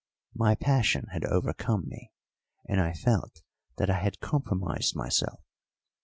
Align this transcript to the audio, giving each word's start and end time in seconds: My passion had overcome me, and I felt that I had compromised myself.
My 0.33 0.55
passion 0.55 1.05
had 1.11 1.23
overcome 1.25 1.83
me, 1.85 2.11
and 2.67 2.81
I 2.81 2.91
felt 2.91 3.43
that 3.77 3.91
I 3.91 3.99
had 3.99 4.19
compromised 4.19 4.95
myself. 4.95 5.41